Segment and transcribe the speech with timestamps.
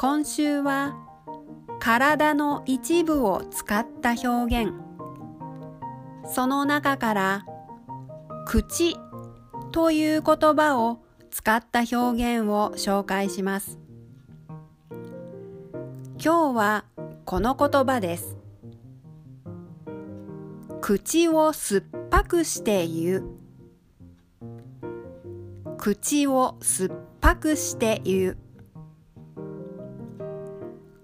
[0.00, 0.94] 今週は
[1.80, 4.72] 体の一部を使った表現、
[6.32, 7.44] その中から
[8.46, 8.96] 口
[9.72, 11.00] という言葉を
[11.32, 13.80] 使った表現を紹介します。
[16.24, 16.84] 今日は
[17.24, 18.36] この言葉です。
[20.80, 23.24] 口を酸っぱくして言う。
[25.76, 26.90] 口を酸っ
[27.20, 28.47] ぱくして言う。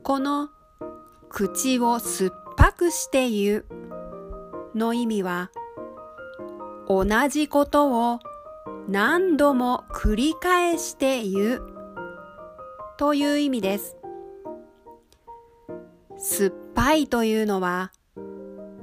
[0.05, 0.51] この
[1.31, 3.65] 口を酸っぱくして言う
[4.75, 5.51] の意味は
[6.87, 8.19] 同じことを
[8.87, 11.63] 何度も繰り返して言う
[12.99, 13.97] という意味です。
[16.19, 17.91] 酸っぱいというのは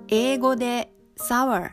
[0.07, 1.69] 英語で sour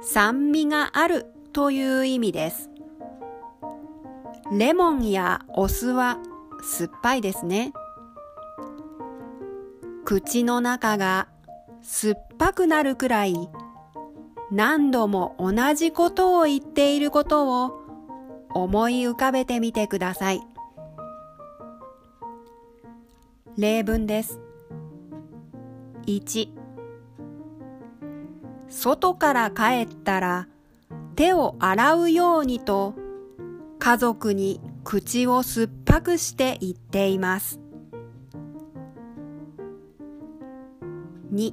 [0.00, 2.70] 酸味があるという意味です。
[4.52, 6.18] レモンやお酢は
[6.62, 7.72] 酸っぱいですね。
[10.06, 11.26] 口の中が
[11.82, 13.34] 酸っぱくなるくらい
[14.52, 17.72] 何度も同じことを言っていることを
[18.50, 20.40] 思い浮かべてみてください。
[23.58, 24.38] 例文です。
[26.06, 26.50] 1
[28.68, 30.46] 外から帰ったら
[31.16, 32.94] 手を洗うようにと
[33.80, 37.65] 家族に口を酸っぱくして言っています。
[41.36, 41.52] 2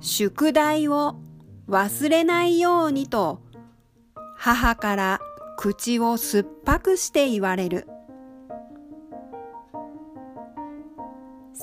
[0.00, 1.16] 宿題を
[1.68, 3.40] 忘れないようにと
[4.36, 5.20] 母から
[5.56, 7.88] 口を酸っぱくして言われる。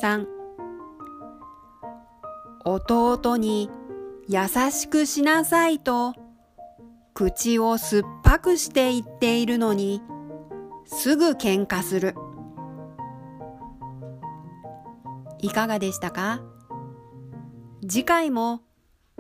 [0.02, 0.26] 3
[2.66, 3.70] 弟に
[4.28, 6.14] 優しくしなさいと
[7.14, 10.02] 口を酸っぱくして言っているのに
[10.86, 12.16] すぐ喧嘩する。
[15.46, 16.42] いかがでしたか？
[17.88, 18.62] 次回も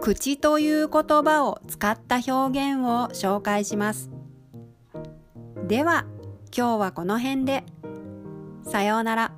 [0.01, 4.09] 口という言葉を使った表現を紹介します。
[5.67, 6.07] では
[6.45, 7.63] 今日はこの辺で。
[8.63, 9.34] さようなら。